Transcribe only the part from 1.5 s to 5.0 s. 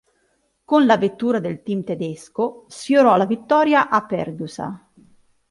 team tedesco sfiorò la vittoria a Pergusa.